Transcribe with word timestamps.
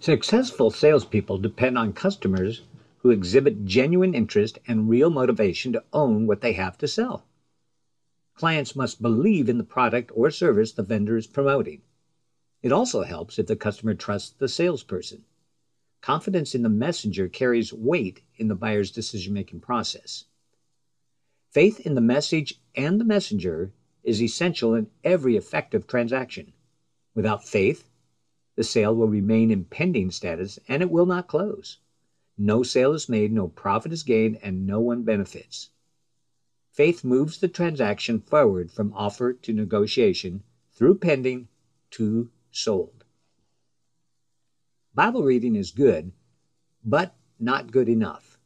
Successful 0.00 0.70
salespeople 0.70 1.38
depend 1.38 1.76
on 1.76 1.92
customers 1.92 2.62
who 2.98 3.10
exhibit 3.10 3.64
genuine 3.64 4.14
interest 4.14 4.58
and 4.68 4.88
real 4.88 5.10
motivation 5.10 5.72
to 5.72 5.82
own 5.92 6.26
what 6.26 6.40
they 6.40 6.52
have 6.52 6.78
to 6.78 6.86
sell. 6.86 7.26
Clients 8.34 8.76
must 8.76 9.02
believe 9.02 9.48
in 9.48 9.58
the 9.58 9.64
product 9.64 10.12
or 10.14 10.30
service 10.30 10.70
the 10.70 10.84
vendor 10.84 11.16
is 11.16 11.26
promoting. 11.26 11.82
It 12.62 12.70
also 12.70 13.02
helps 13.02 13.40
if 13.40 13.48
the 13.48 13.56
customer 13.56 13.94
trusts 13.94 14.30
the 14.30 14.48
salesperson. 14.48 15.24
Confidence 16.00 16.54
in 16.54 16.62
the 16.62 16.68
messenger 16.68 17.28
carries 17.28 17.72
weight 17.72 18.22
in 18.36 18.46
the 18.46 18.54
buyer's 18.54 18.92
decision 18.92 19.34
making 19.34 19.60
process. 19.60 20.26
Faith 21.50 21.80
in 21.80 21.96
the 21.96 22.00
message 22.00 22.60
and 22.76 23.00
the 23.00 23.04
messenger 23.04 23.72
is 24.04 24.22
essential 24.22 24.74
in 24.74 24.88
every 25.02 25.36
effective 25.36 25.88
transaction. 25.88 26.52
Without 27.16 27.44
faith, 27.44 27.87
the 28.58 28.64
sale 28.64 28.92
will 28.92 29.06
remain 29.06 29.52
in 29.52 29.62
pending 29.62 30.10
status 30.10 30.58
and 30.66 30.82
it 30.82 30.90
will 30.90 31.06
not 31.06 31.28
close. 31.28 31.78
No 32.36 32.64
sale 32.64 32.92
is 32.92 33.08
made, 33.08 33.30
no 33.30 33.46
profit 33.46 33.92
is 33.92 34.02
gained, 34.02 34.36
and 34.42 34.66
no 34.66 34.80
one 34.80 35.04
benefits. 35.04 35.70
Faith 36.72 37.04
moves 37.04 37.38
the 37.38 37.46
transaction 37.46 38.18
forward 38.18 38.72
from 38.72 38.92
offer 38.94 39.32
to 39.32 39.52
negotiation, 39.52 40.42
through 40.72 40.98
pending 40.98 41.46
to 41.92 42.30
sold. 42.50 43.04
Bible 44.92 45.22
reading 45.22 45.54
is 45.54 45.70
good, 45.70 46.10
but 46.84 47.14
not 47.38 47.70
good 47.70 47.88
enough. 47.88 48.40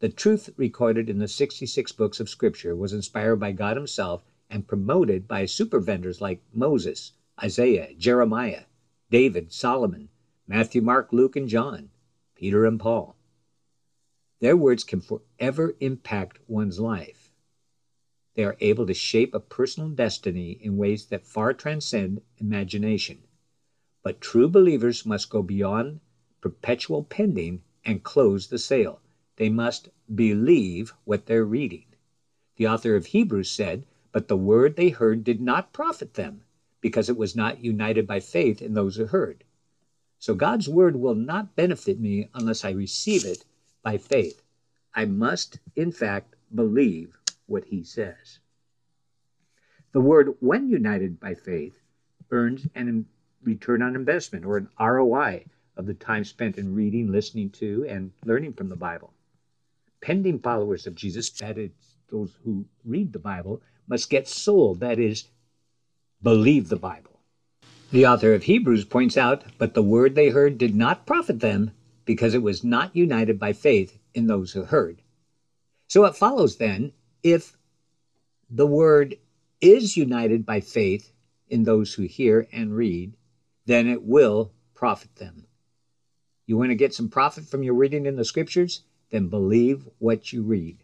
The 0.00 0.10
truth 0.10 0.50
recorded 0.58 1.08
in 1.08 1.16
the 1.16 1.28
66 1.28 1.92
books 1.92 2.20
of 2.20 2.28
Scripture 2.28 2.76
was 2.76 2.92
inspired 2.92 3.36
by 3.36 3.52
God 3.52 3.78
Himself 3.78 4.22
and 4.50 4.68
promoted 4.68 5.26
by 5.26 5.46
super 5.46 5.80
vendors 5.80 6.20
like 6.20 6.42
Moses, 6.52 7.12
Isaiah, 7.42 7.94
Jeremiah, 7.96 8.64
David, 9.10 9.52
Solomon, 9.52 10.08
Matthew, 10.46 10.80
Mark, 10.80 11.12
Luke, 11.12 11.34
and 11.34 11.48
John. 11.48 11.90
Peter 12.36 12.64
and 12.64 12.80
Paul. 12.80 13.16
Their 14.38 14.56
words 14.56 14.82
can 14.82 15.02
forever 15.02 15.76
impact 15.80 16.38
one's 16.46 16.80
life. 16.80 17.30
They 18.34 18.44
are 18.44 18.56
able 18.60 18.86
to 18.86 18.94
shape 18.94 19.34
a 19.34 19.40
personal 19.40 19.90
destiny 19.90 20.52
in 20.52 20.78
ways 20.78 21.06
that 21.06 21.26
far 21.26 21.52
transcend 21.52 22.22
imagination. 22.38 23.24
But 24.02 24.20
true 24.22 24.48
believers 24.48 25.04
must 25.04 25.28
go 25.28 25.42
beyond 25.42 26.00
perpetual 26.40 27.04
pending 27.04 27.62
and 27.84 28.02
close 28.02 28.46
the 28.46 28.58
sale. 28.58 29.02
They 29.36 29.50
must 29.50 29.90
believe 30.14 30.94
what 31.04 31.26
they're 31.26 31.44
reading. 31.44 31.84
The 32.56 32.68
author 32.68 32.96
of 32.96 33.06
Hebrews 33.06 33.50
said, 33.50 33.84
But 34.12 34.28
the 34.28 34.36
word 34.36 34.76
they 34.76 34.88
heard 34.88 35.24
did 35.24 35.40
not 35.40 35.72
profit 35.72 36.14
them, 36.14 36.44
because 36.80 37.08
it 37.08 37.16
was 37.16 37.36
not 37.36 37.64
united 37.64 38.06
by 38.06 38.20
faith 38.20 38.62
in 38.62 38.74
those 38.74 38.96
who 38.96 39.06
heard. 39.06 39.44
So 40.18 40.34
God's 40.34 40.68
word 40.68 40.96
will 40.96 41.14
not 41.14 41.56
benefit 41.56 41.98
me 41.98 42.28
unless 42.34 42.64
I 42.64 42.70
receive 42.70 43.24
it 43.24 43.44
by 43.82 43.96
faith. 43.98 44.42
I 44.94 45.04
must, 45.04 45.58
in 45.76 45.92
fact, 45.92 46.36
believe 46.54 47.16
what 47.46 47.64
he 47.64 47.82
says. 47.82 48.38
The 49.92 50.00
word, 50.00 50.34
when 50.40 50.68
united 50.68 51.18
by 51.18 51.34
faith, 51.34 51.80
earns 52.30 52.66
an 52.74 53.06
return 53.42 53.82
on 53.82 53.96
investment 53.96 54.44
or 54.44 54.56
an 54.58 54.68
ROI 54.78 55.44
of 55.76 55.86
the 55.86 55.94
time 55.94 56.24
spent 56.24 56.58
in 56.58 56.74
reading, 56.74 57.10
listening 57.10 57.50
to, 57.50 57.86
and 57.88 58.12
learning 58.24 58.52
from 58.52 58.68
the 58.68 58.76
Bible. 58.76 59.12
Pending 60.00 60.38
followers 60.40 60.86
of 60.86 60.94
Jesus, 60.94 61.30
that 61.30 61.56
is, 61.56 61.70
those 62.10 62.36
who 62.44 62.64
read 62.84 63.12
the 63.12 63.18
Bible, 63.18 63.62
must 63.88 64.10
get 64.10 64.28
sold, 64.28 64.80
that 64.80 64.98
is, 64.98 65.28
believe 66.22 66.68
the 66.68 66.76
Bible. 66.76 67.20
The 67.90 68.06
author 68.06 68.34
of 68.34 68.44
Hebrews 68.44 68.84
points 68.84 69.16
out, 69.16 69.42
but 69.58 69.74
the 69.74 69.82
word 69.82 70.14
they 70.14 70.28
heard 70.28 70.58
did 70.58 70.74
not 70.74 71.06
profit 71.06 71.40
them 71.40 71.72
because 72.04 72.34
it 72.34 72.42
was 72.42 72.62
not 72.62 72.94
united 72.94 73.38
by 73.38 73.52
faith 73.52 73.98
in 74.14 74.26
those 74.26 74.52
who 74.52 74.64
heard. 74.64 75.02
So 75.88 76.04
it 76.04 76.14
follows 76.14 76.56
then, 76.56 76.92
if 77.22 77.56
the 78.48 78.66
word 78.66 79.16
is 79.60 79.96
united 79.96 80.46
by 80.46 80.60
faith 80.60 81.12
in 81.48 81.64
those 81.64 81.94
who 81.94 82.02
hear 82.02 82.46
and 82.52 82.74
read, 82.74 83.16
then 83.66 83.88
it 83.88 84.02
will 84.02 84.52
profit 84.74 85.16
them. 85.16 85.46
You 86.46 86.56
want 86.56 86.70
to 86.70 86.76
get 86.76 86.94
some 86.94 87.08
profit 87.08 87.44
from 87.44 87.62
your 87.62 87.74
reading 87.74 88.06
in 88.06 88.16
the 88.16 88.24
scriptures? 88.24 88.82
Then 89.10 89.28
believe 89.28 89.88
what 89.98 90.32
you 90.32 90.42
read. 90.42 90.82